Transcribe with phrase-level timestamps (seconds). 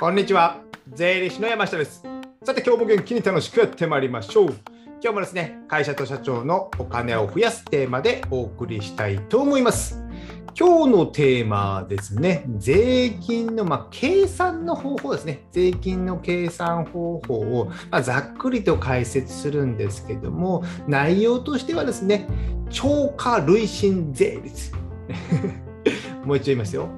[0.00, 0.60] こんにちは。
[0.92, 2.02] 税理士の山下です。
[2.42, 4.48] さて、今日も元気に楽しくやってまいりましょう。
[5.00, 10.02] 今日もですね、会社と社長のお金を増やすテーマでお送りしたいと思います。
[10.58, 22.26] 今日のテーマですね、税金の、まあ、計算の方法ですね、税金の計算方法を、まあ、ざっくりと解説するんですけども、内容としてはですね、
[22.68, 24.72] 超過累進税率。
[26.26, 26.88] もう一度言いますよ。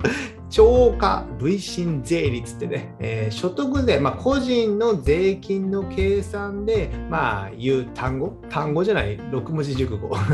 [0.48, 10.16] 超過累進税率ってね、えー、所得税、まあ、個人の税金の計算で、まあ、言う単語、単語じゃない、6文字熟語。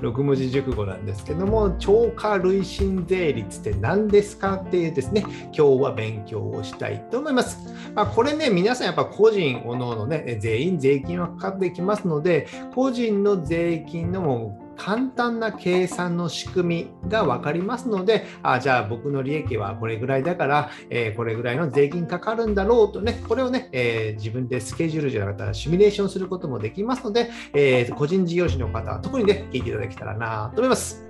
[0.00, 5.24] 6文字熟語なんですけども、超過累進税率って何ですかっていうですね、
[5.54, 7.74] 今日は勉強をしたいと思います。
[7.94, 31.07] まあ、これね、皆さんやっぱ個人おのおのね、全員税金はかかってきますので、個人の税金のもう簡単な計算の仕組みが分かりますので、あじゃあ僕の利益はこれぐらいだから、えー、これぐらいの税金かかるんだろうとね、これをね、えー、自分でスケジュールじゃなかったらシミュレーションすることもできますので、えー、個人事業主の方は特にね、聞いていただけたらなと思います。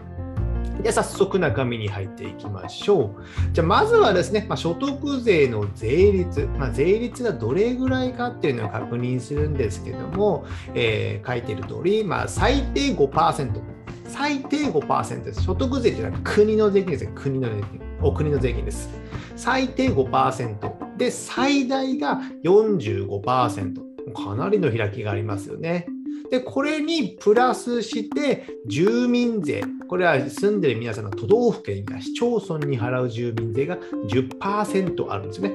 [0.82, 3.22] で早速中身に入っていきましょう。
[3.52, 13.78] じゃあまずはですね、まあ、所得税の税率、まあ、税率がどれぐらいかっていうのを確認するんですけども、えー、書いてる通り、まあ、最低5%。
[14.04, 15.42] 最低5%です。
[15.42, 17.12] 所得税っていうのは国の税金ですね。
[17.14, 17.80] 国の税金。
[18.00, 18.88] お国の税金です。
[19.36, 20.96] 最低5%。
[20.96, 23.88] で、最大が45%。
[24.14, 25.86] かなりの開きがありますよね。
[26.30, 33.78] で、これにプラスして、住民税、これは住んでる皆さんの都道府県や市町村に払う住民税が
[34.08, 35.52] 10%あるんですね。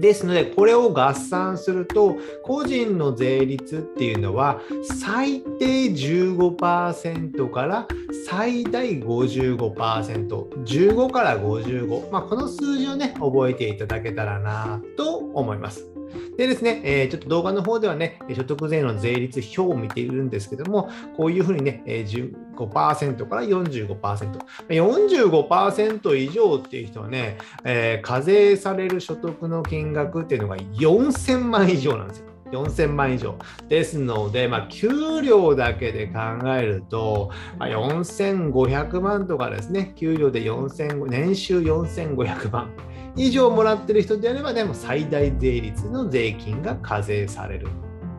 [0.00, 7.88] ですので、これを合算すると、個人の税率っていうのは、最低15%から
[8.26, 10.28] 最大55%、
[10.64, 15.95] 15から55、まあ、この数字をね、覚えていただけたらなと思います。
[16.36, 24.38] でですね、えー、ちょっと動画の方ではね、所得税の税率表を見ているんですけども、こういうふうにね、15%から45%。
[24.68, 32.26] 45%以上っていう人はね、えー、課税される所得の金額っていうのが4000万以上なんですよ。
[32.52, 33.36] 4000万以上。
[33.68, 34.88] ですので、まあ、給
[35.22, 36.20] 料だけで考
[36.56, 42.70] えると、まあ、4500万とかですね、給料で4000年収4500万。
[43.16, 47.68] 以上もらってる人であればね、も最大税率の税金が課税される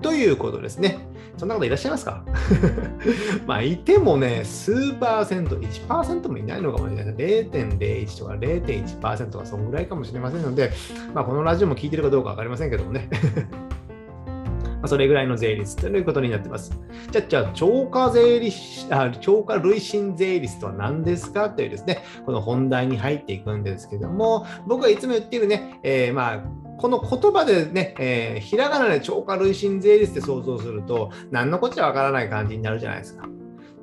[0.01, 0.99] ということですね。
[1.37, 2.23] そんな方いらっしゃいますか？
[3.45, 7.15] まあ、いてもね、数パーセント、1%もいないのかもしれない。
[7.15, 10.71] 0.01とか0.1%とか、そんぐらいかもしれませんので、
[11.13, 13.07] まあ、このラジオも聞いてるかどうか分かりませんけどもね
[14.83, 16.79] あ、それぐらいの税率ということになってます。
[17.11, 26.43] じゃあ、じゃあ超過税率あ、超過累進税率とは何ですかというですね、この本題に入っていくんですけども、僕がいつも言っているね、えー、まあ、
[26.77, 33.27] この言葉でね、えー、ひらがなで超過累進税率って想像すると、何のこっちゃわからない感じになるじゃないですか。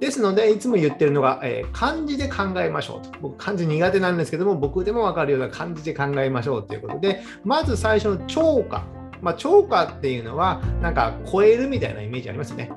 [0.00, 3.18] ですので、いつも言ってるのが、えー、漢字で考えましょうと。
[3.20, 8.84] 僕、漢字苦手なんですけども、僕でもわかるような漢字で考えましょうということで、まず最初の超過。
[9.24, 12.70] まあ、超過っていうのは、なんか超えるみたいなイメージありますよね。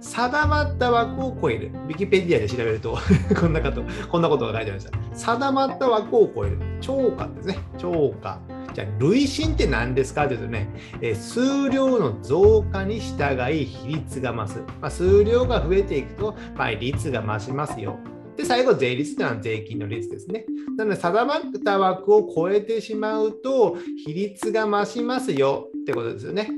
[0.00, 1.70] 定まった枠を超える。
[1.88, 2.98] ウィキペディアで調べると
[3.40, 5.16] こんなこと、こんなことが書いてありました。
[5.16, 6.58] 定まった枠を超える。
[6.82, 7.58] 超過ですね。
[7.78, 8.38] 超過。
[8.74, 10.68] じゃあ、累進って何ですかというとね、
[11.00, 14.58] え数量の増加に従い比率が増す。
[14.82, 17.96] まあ、数量が増えていくと、まあ、率が増しますよ。
[18.36, 20.46] で、最後、税率というのは税金の率ですね。
[20.76, 26.50] なので、定まった枠を超えてしまうと、比率が増しますよってことですよね。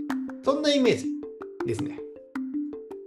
[0.42, 1.06] そんなイメージ
[1.66, 2.00] ですね。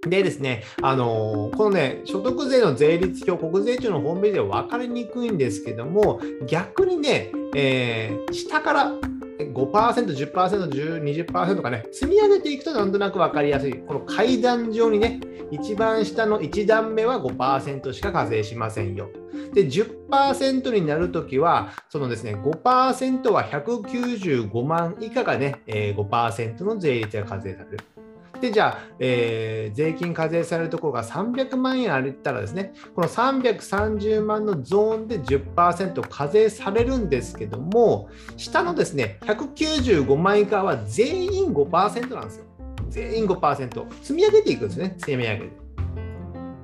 [0.07, 8.93] でですね、あのー、このね、所得税の税率表、国税庁のホームページでは分かりにくいんですけども、逆にね、えー、下から
[9.39, 13.73] 5%、10%、20%かね、積み上げていくとなんとなく分かりやすい。
[13.73, 19.09] この階段上にね、一番下の1段目は5%しか課税しませんよ。
[19.53, 27.77] で、10%になるときは、そのですね、5%は195万以下がね、えー、5%の税率が課税される。
[28.41, 42.45] で、じゃあ、えー、税金課税されるところが300万円あったらですね、この330万のゾーンで10%課税されるんですけども、下のですね、195万以下は全員5%なんですよ。
[42.89, 43.85] 全員5%。
[44.01, 45.68] 積み上げていくんですね、積み上げて。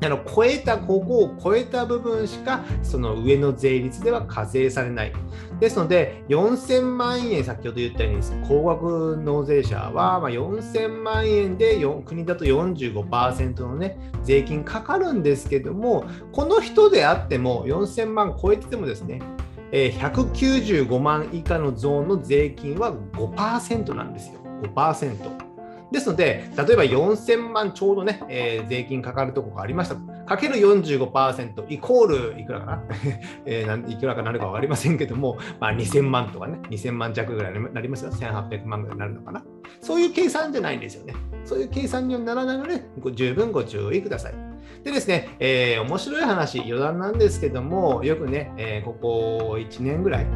[0.06, 5.14] あの超えた、ここを超えた部分しか、その上の税率では課税されない。
[5.60, 19.22] ですので、4000万円、先ほど言ったように、高額納税者は、ま4000万円で国だと45%の、ね、税金かかるんですけども、この人であっても、4000万超えててもですね、
[19.72, 24.40] えー、195万以下のゾーンの税金は5%なんですよ。
[24.62, 25.55] 5%。
[25.92, 29.96] ですので、例えば4000万ちょうどね、えー、税金かかるところがありました。
[30.26, 32.84] かける45%イコールいくらかな、
[33.46, 38.12] えー、いくらかなるか分かりませんけども、まあ、2000万とかね、2000万弱ぐらいになりますよ。
[38.12, 39.44] 1800万ぐらいになるのかな？
[39.82, 41.14] そういう計算じゃないんですよね。
[41.44, 42.84] そういう計算にはならないので、
[43.14, 44.34] 十分ご注意ください。
[44.84, 50.28] でですね、えー、面白い話、余談なんですけども、よくね、えー、ここ1年ぐらい、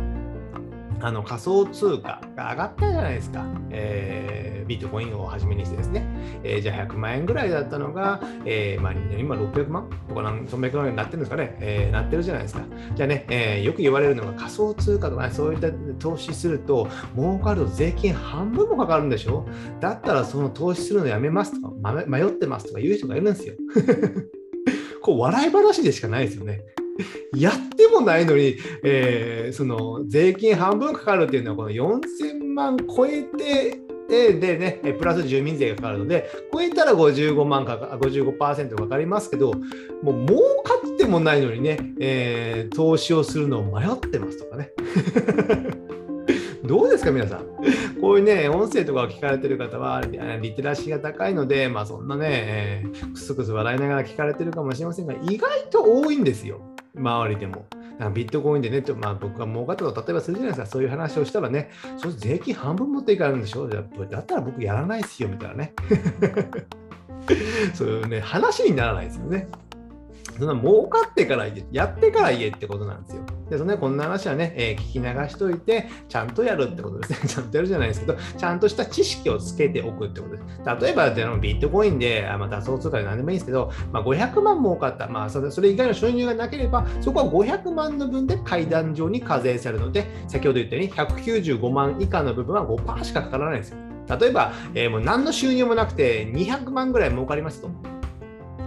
[1.02, 6.06] あの仮想通貨が上がったじゃないですか、えー、ビットコインをはじめにしてですね、
[6.44, 12.62] えー、じゃあ100万円ぐらいだったのが、えーまあ、今600万とか何、そんなくらいになってるんですかね、えー、なってるじゃないですか。
[12.96, 19.48] じゃあね、えー、よく言われるのが仮想通貨とかね、そういった投資すると、儲かると税金半分もかかるんでしょ？
[19.80, 23.54] だったらその投資するのやめますとか、迷ってますとか言う人がいるんですよ。
[25.02, 26.62] こう笑い話でしかないですよね。
[27.36, 33.80] やってもないのに、えー、その税金半分かかるっていうのは、この4000万超えて、
[34.10, 39.54] ででね、プラス住民税がかかるので、超えたら55万かか、55%かかりますけど、
[40.02, 44.72] もう儲かってもないのにね、えー、投資をするのを迷ってますとかね。
[46.66, 47.46] どうですか、皆さん？
[48.00, 50.02] こういうね、音声とかを聞かれてる方は、
[50.42, 56.62] リテラシーが高いので、まあそんなね、えー、くすくす笑いながら聞かれてるかもしれませんが、意外と多いんですよ。
[56.96, 57.66] 周りでも。
[58.14, 65.74] ビットコインでね、まあ、僕が儲かったと例えばするじゃないですか、そういう話をしたらね、そ税金半分持っていかれるんでしょだったら僕やらないですよ、みたいなね。
[67.76, 69.50] そういうね、話にならないですよね。
[70.40, 73.24] そんな儲かってから言え、やってから言えってことなんですよ。
[73.50, 77.18] で、そのね、こんな話はね、えー、聞き流しといて、ちゃんとやるってことですね。
[77.28, 80.84] ちゃんとやるじゃないですけど、ちゃんとした知識をつけておくってことです。
[80.84, 93.78] 例えば、じゃビットコインで、あまあ、仮想通貨で何でもいいんですけど、まあ、500万儲かった、まあそれ、それ以外の収入がなければ、そこは500万の分で階段上に課税されるので、先ほど言ったように195万以下の部分は5%しかかからないんですよ。
[94.20, 97.99] 例えば、えー、もう何の収入もなくて200万ぐらい儲かりますと。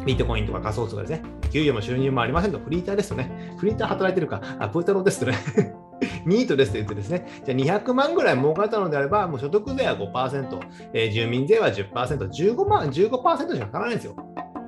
[0.04, 1.22] ビートコインとか仮想通貨ですね。
[1.52, 3.54] 給与も収入もありませんと、フリーターですとね。
[3.58, 5.36] フリーター働いてるか、あ、プータローですとね。
[6.26, 10.60] ニートですと言ってですね、じゃあ200万ぐらい儲かったのであれば、もう所得税は5%、
[10.92, 11.92] えー、住民税は10%、
[12.28, 14.16] 15万、15%しかかからないんですよ。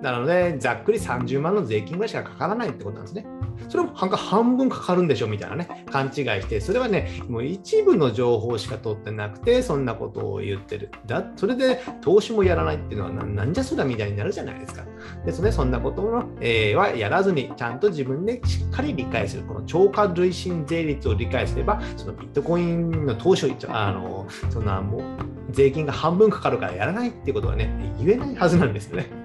[0.04, 3.24] なので、ざっくり30万の税金ぐらいしかかからないってことなんですね。
[3.70, 10.90] それも半分かかるんでしょみたいなね、勘違いして、それはね、もう一部の情報しか取ってなくて、そんなことを言ってる。
[11.06, 14.84] だそれで投資もやらないっていうのはな、んじゃそらみたいになるじゃないですか。
[15.24, 19.44] ですね、そんなことの、えー、はやらずに、ちゃんと自分でしっかり理解する。
[19.44, 25.02] この超過累進税率を理解すれば、そのビットコインの投資を、あの、そんなもう、
[25.52, 29.23] 税金が半分かかるからやらないっていうことはね、言えないはずなんですよね。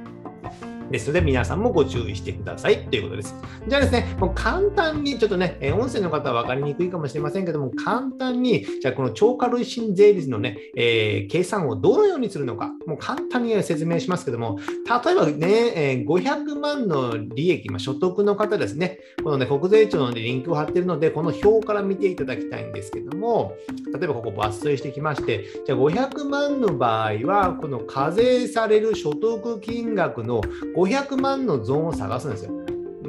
[0.91, 3.35] ですので、皆さんもご注意してくださいということです。
[3.67, 14.59] じゃあですね、もう簡単に、ちょっとね、音声の方は分かりにくいかもしれませんけども、簡単に、じゃあこの超過累進税率のね、えー、計算をどのようにするのか、もう簡単に説明しますけども、
[15.05, 23.55] 例えばね、え、500万の利益、まあ、所得の方ですね、このね、国税庁のリンクを貼っているので、この表から見ていただきたいんですけども、
[23.93, 30.41] 例えばここ抜粋してきまして、じゃあ500万の場合は、この課税される所得金額の
[30.85, 32.51] 500万のゾーンを探すんですよ。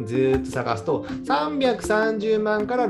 [0.05, 2.87] ずっと探すと330万から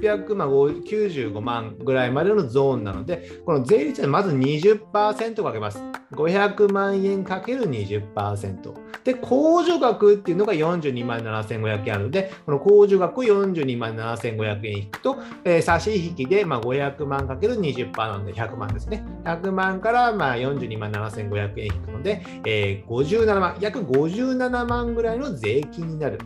[0.00, 5.82] 600万95万ぐらいまでのゾーンなのでこの税率はまず20%かけます。
[6.12, 19.04] 500万円かける20%で控除額っていうのが42万7500円あるのでこの控除額42万7500円引くと、えー、差し引きでまあ500万かける20%なので100万ですね。
[19.24, 26.18] 100万からまあ42万7500円引くので、えー、57万約57万ぐらいの税金になる。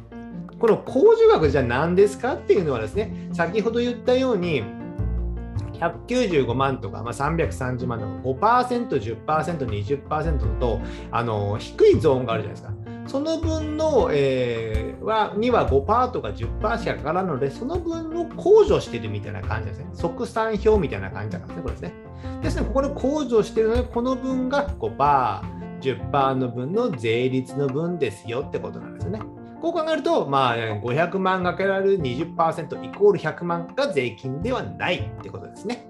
[0.64, 4.62] この控除額じゃ何ですかっていうのはですね、先ほど言ったように、
[5.74, 10.80] 195万とか、まあ、330万とか5%、10%、20%と
[11.10, 12.74] あの低いゾーンがあるじゃないですか。
[13.06, 19.88] その分の、えー、はには5%とか10%しかかからないので、その分を控除してるみたいな感じですね。
[19.92, 21.92] 即算表みたいな感じだからね、これですね。
[22.42, 25.42] ですね、ここで控除してるので、この分が5%、
[25.82, 29.20] 10%の分の税率の分ですよってことなんですよね。
[29.64, 35.88] こう考えると、まあ、500万かけられる20%イコール100万が税金ではないってことですね。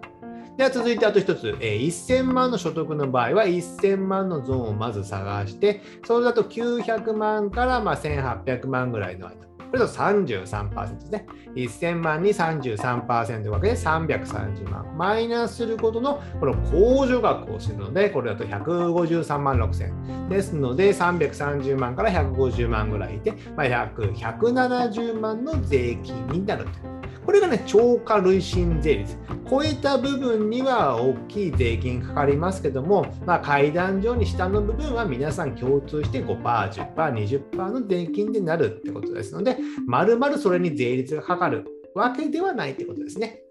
[0.57, 9.54] では続いてあと1つ、えー、1000万の所得の場合は1000万のゾーンをまず探して、それだと900万からま1800万ぐらいの間。
[9.75, 11.27] これと33%ですね。
[11.57, 14.97] 1000万に33%分けで330万。
[14.97, 20.29] マイナスすることのこの控除額をするので、これだと153万6000。
[20.29, 26.94] ですので、330万から150万ぐらいで、まあ、約170万の税金になると。
[27.25, 29.17] これがね、超過累進税率。
[29.49, 41.65] 超えた部分には大きい税金かかりますけども、まあ、階段上に下の部分は皆さん共通して5%、10%、20%の税金でなるってことですので、まるまるそれに税率がかかる
[41.95, 43.44] わけではないってことですね。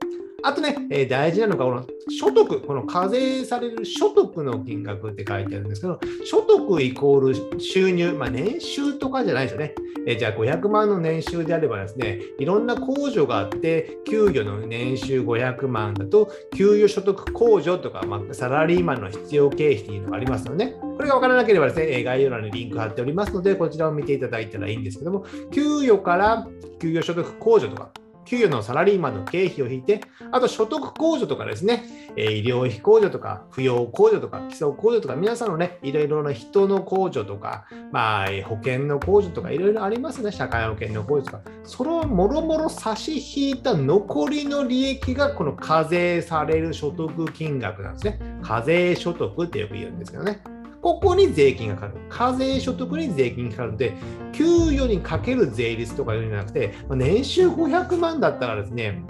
[0.43, 9.73] あとね、えー、大事なのが、この所得、この課税される所得の金額って書いてあるんですけど、所得イコール収入、まあ、年収とかじゃないですよね。
[10.05, 26.45] えー、じゃあ500万の年収であればですね、いろんな控除があって、給与の年収500万だと、給与所得控除とか、まあ、サラリーマンの必要経費というのがありますので、ね、これが分からなければですね、概要欄にリンク貼っておりますので、こちらを見ていただいたらいいんですけども、給与から
[26.81, 27.91] 給与所得控除とか、
[28.25, 30.01] 給与のサラリーマンの経費を引いて、
[30.31, 31.83] あと所得控除とかですね、
[32.15, 48.19] え医療費控除とか、扶養控除とか、基礎控除とか、皆さんのね、いろいろな人の控除とか、まあ、保険の控除とか、いろいろありますね、社会保険の控除とか、それをもろもろ差し引いた残りの利益が、この課税される所得金額なんですね。
[48.41, 50.41] 課税所得ってよく言うんですけどね。
[50.83, 51.93] ここに税金がかかる。
[52.09, 53.93] 課税所得に税金がかかるので、
[54.33, 59.01] 給与にかける税率とかいうのじゃなくて、年収500万だったらですね、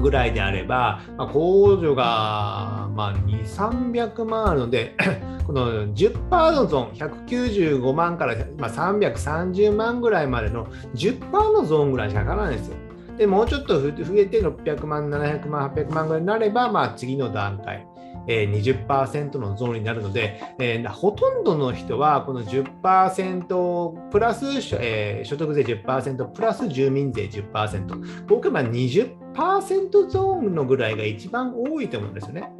[0.00, 4.96] ぐらいであれば、まあ、控除が、まあ、2、300万あるので、
[5.46, 12.76] この10%のゾーン、195万から、まあ、330万ぐらいまでの10%のゾーンぐらいしかかからないんですよ。
[13.18, 17.86] でもうちょっと増えて600万、700万、800万ぐらいになれば、まあ、次の段階。
[18.26, 24.46] え、20%のゾーンになるので、えー、ほとんどの人はこの10%プラス、
[24.80, 32.52] えー、所得税10%プラス住民税10%、僕は20%ゾーンのぐらいが一番多いと思うんですよね。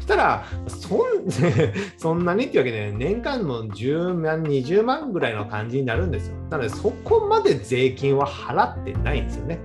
[0.00, 1.00] したらそん、
[1.98, 6.36] そんなにっていうわけで、年間の10万、20万ぐらいの感じになるんですよ。
[6.48, 9.58] なので、そこまで税金は払ってないんですよね。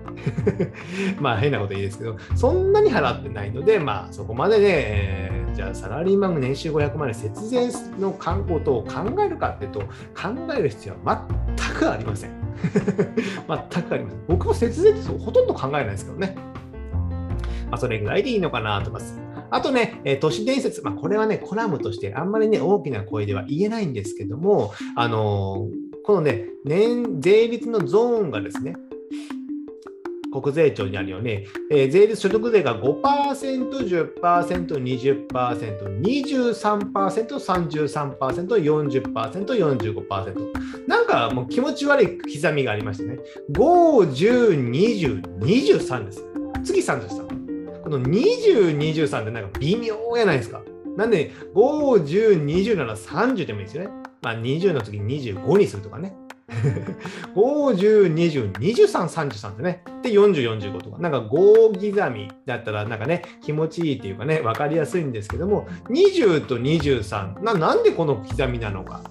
[1.21, 9.85] まあ、変なこといいですけど、そんなに払ってないので、まあ、そこまでね、えー、じゃあ、サラリーマン年収500万円節税の観光等を考えるかっていうと、考
[10.57, 12.31] える必要は全くありません。
[12.71, 14.19] 全くありません。
[14.27, 16.35] 僕も節税ってほとんど考えないですけどね。
[17.69, 19.30] まあ、それぐらいでいいのかなと思います。
[19.51, 25.67] あとね、え都市伝説、まあ、これはね、コラムとしてあんまりね、大きな声では言えないんですけども、あの、
[26.03, 28.75] このね、年、税率のゾーンがですね、
[30.31, 33.70] 国税庁にあるように、えー、税率所得税が5%、
[34.15, 40.88] 10%、20%、23%、33%、40%、45%。
[40.88, 43.20] なんかもう気持ち悪い刻みがありましてね。
[43.51, 46.24] 5、10、20、23です。
[46.63, 47.30] 次33。
[47.91, 50.62] の20、23ってなんか微妙やないですか。
[50.98, 53.89] なんで、5、10、20なら30でもいいですよね。
[54.21, 56.15] まあ、20の次に25にするとかね。
[57.33, 59.83] 50、20、23、33ってね。
[60.03, 60.98] で、40、45とか。
[61.00, 69.01] なんか5刻みだったら、なんかね、気持ちいいっていうかね、分かりやすいんですけども、20と23、ななんでこの刻みなのか。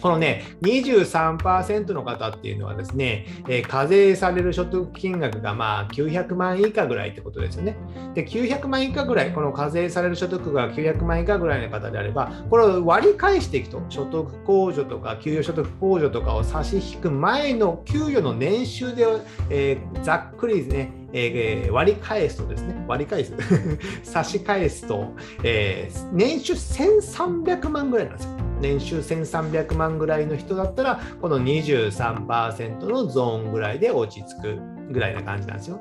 [0.00, 7.76] このね、23%の方っていうのはですね、えー、課税される所得金額がまあ900万以下ぐらいってことですよね。
[8.14, 19.06] で、900万以下ぐらい、この課税される所得が900万以下ぐらいの方であれば、これを割り返していくと、所得控除とか給与所得控除とかを差し引く前の給与の年収で、
[19.50, 23.34] えー、ざっくりですね、えー、割り返すとですね、割り返す、
[24.02, 28.49] 差し返すと、えー、年収1300万ぐらいなんですよ。
[28.60, 34.58] 年収1300万ぐらいの人だったら、この23%のゾーンぐらいで落ち着く
[34.90, 35.80] ぐらいな感じなんですよ。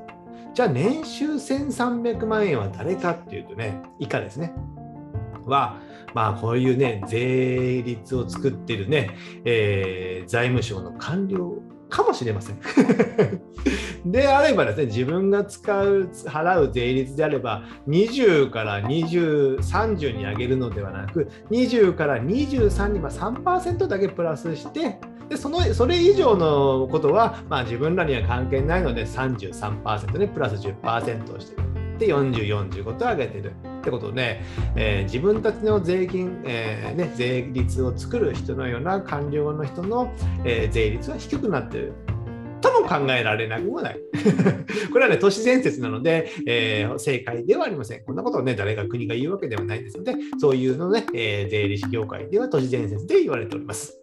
[0.54, 4.54] じゃあ年収1300万円は誰かっていうとね、以下ですね。
[5.46, 5.78] は、
[6.14, 9.12] まあこういうね、税率を作ってるね、
[9.46, 11.56] えー、財務省の官僚
[11.90, 12.60] かもしれません。
[14.12, 25.00] であればですね、自分が使う、払う税率であれば、20から20、30に上げるのではなく、20から23に3%だけプラスして、
[25.30, 31.70] でそのそれ以上のことは、まあ、自分らには関係ないので33%でプラス10%をしてる。
[32.00, 33.54] で40、45と上げてる。
[33.80, 34.42] ってことで、
[34.76, 40.12] えー、自分たちの税金、えー、ね、税率を作る人のような官僚の人の、
[40.44, 41.94] えー、税率は低くなってる。
[42.90, 44.00] 考えられなくもない。
[44.92, 48.04] これはね、都市伝説なので、えー、正解ではありません。
[48.04, 53.99] こんなことをね、誰が国が言うわけではないですので、そういうのね、えー、税理士業界では都市伝説で言われております。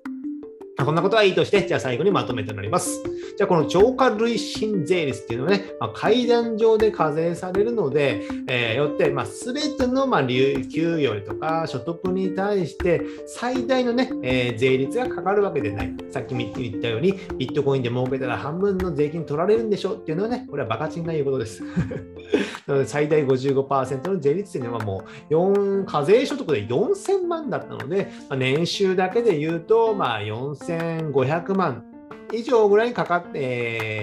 [0.85, 3.02] こんなことはいいとして、じゃあ最後にまとめとなります。
[3.37, 15.95] じゃあこの超過累進税率っていうのはね、まあ、階段上で課税されるので、えー、よって、まあ、全ての、まあ、給与とか所得に対して最大のね、えー、税率がかかるわけでない。
[16.11, 21.62] さっき言ったように、ビットコインで儲けたら半分の税金取られるんでしょっていうのはね、これはバカチンが言うことです。
[22.66, 31.85] なので最大55%の税率っていうのはもう4課税所得で4000万だったので、まあ、年収だけで言うと、まあ、4000 4500万
[32.32, 33.38] 以上ぐらいかかって、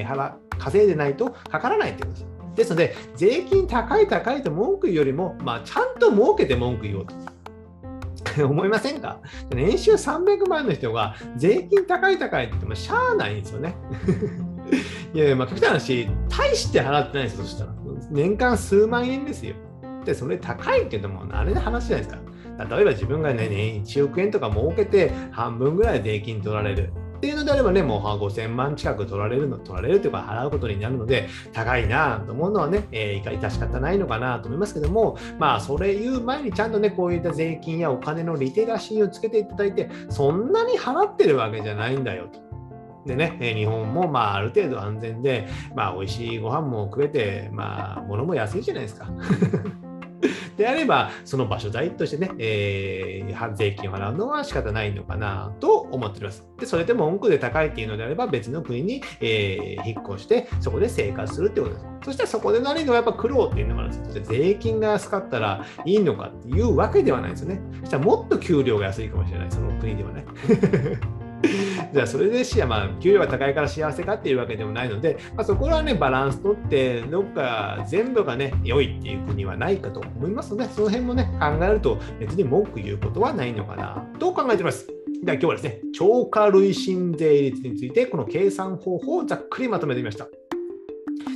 [0.02, 2.26] えー、稼いでないとかからないってことです。
[2.56, 7.16] ですので、税金高い高いと文句言うよりも、まあ、ちゃんと儲けて文句言おうと。
[8.48, 9.20] 思いませんか？
[9.54, 13.76] 年収300万の人が税金高い高いって言ってもしゃあないんですよね。
[15.14, 17.74] いやいや、まあ、極端な話、大して払ってないですよ、そしたら。
[18.10, 19.56] 年間数万円ですよ。
[20.06, 22.22] で、それ高いけども、あれの話じゃないですか。
[22.58, 26.94] 例えば自分がね、1億円とか儲けて半分ぐらい税金取られる。
[27.18, 42.44] っていうのであればね、もう5000万近く取られるの、取られるというか払うことになるので、高いなと思うのはね、えー、致し方ないのかなと思いますけども、まあ、それ言う前にちゃんとね、こういった税金やお金のリテラシーをつけていただいて、そんなに払ってるわけじゃないんだよと。
[43.06, 49.08] でね、日本もまあある程度安全で、まあ美味しいご飯も食えて、まあ物も安いじゃないですか。
[50.58, 56.48] であれば、その場所代としてね、えー、税金を払うのは仕方ないのかなと思っております。
[56.60, 61.86] で、それでも文句で高いっていうのであれば、別の国に、えー、引っ越して、そこで生活するってことです。
[62.06, 64.32] そしてそこでなりのやっぱ苦労っていうのもあるんです。
[64.32, 67.62] 税金が安かったらいいのかっていうわけではないですよね。
[67.82, 70.26] そしたらもっと給料が安いかもしれない、その国ではね。
[71.94, 84.88] じゃあそれでしや、まあ、給料が高いから幸せかっていうわけでもないので、まあ、そこはね、バランスとって、どっか全部がね、良いっていう国はないかと思いますので、その辺もね、考えると別に文句言うことはないのかなと考えています。
[85.24, 90.28] では今日はですね、超過累進税率について、この計算方法をざっくりまとめてみました。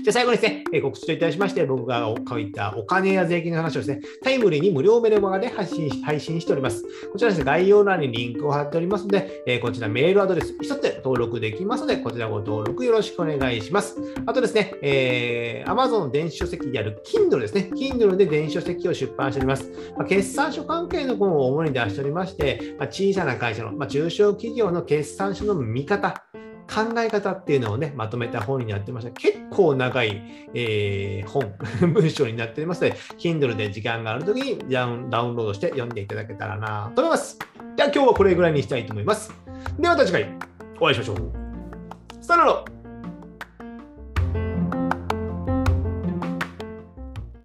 [0.03, 6.83] じゃ最後にですね、え告知といたしまして、僕が書いたお金や税金の話をですね、タイムリーに無料メルマガで配信配信しております。
[7.11, 13.97] こちらですね、概要欄にリンクを貼っておりますので、えこちらメールアドレス一つで登録できますので、こちらご登録よろしくお願いします。
[14.25, 19.69] あとですね、えー、Amazon 電子書籍である Kindle ですね、Kindle で電子書籍を出版しております。
[19.97, 26.26] まあ、決算書関係の本を主に出しておりまして、まあ、小さな会社の、まあ、中小企業の決算書の見方、
[26.67, 29.11] 考え方っていうのをね、まとめた本になってました。
[29.11, 30.21] 結構長い、
[30.53, 31.53] えー、本、
[31.93, 37.39] 文章になっていますので、Kindle で時間があるときにダウンロードして読んでいただけたらなと思います。
[37.75, 39.33] では今日はこれぐらいにしたいと思います。
[39.79, 40.29] ではまた次回
[40.79, 41.47] お会いしましょう。
[42.21, 42.76] さよなら